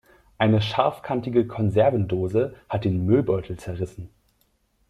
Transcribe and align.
Eine 0.39 0.63
scharfkantige 0.63 1.45
Konservendose 1.45 2.55
hat 2.67 2.85
den 2.85 3.05
Müllbeutel 3.05 3.57
zerrissen. 3.57 4.09